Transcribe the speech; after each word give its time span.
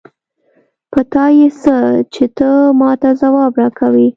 په 0.91 1.01
تا 1.11 1.25
يې 1.37 1.47
څه؛ 1.61 1.77
چې 2.13 2.25
ته 2.37 2.49
ما 2.79 2.91
ته 3.01 3.09
ځواب 3.21 3.53
راکوې. 3.61 4.07